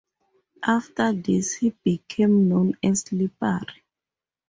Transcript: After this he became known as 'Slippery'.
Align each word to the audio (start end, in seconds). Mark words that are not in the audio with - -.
After 0.63 1.13
this 1.13 1.57
he 1.57 1.69
became 1.83 2.49
known 2.49 2.73
as 2.81 3.01
'Slippery'. 3.01 3.83